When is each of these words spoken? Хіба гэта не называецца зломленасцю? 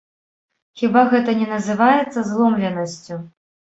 Хіба 0.81 1.03
гэта 1.11 1.35
не 1.41 1.47
называецца 1.53 2.19
зломленасцю? 2.31 3.23